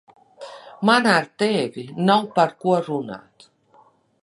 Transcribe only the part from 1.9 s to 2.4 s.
nav